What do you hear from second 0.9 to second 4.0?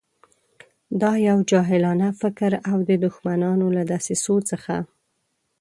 دا یو جاهلانه فکر او د دښمنانو له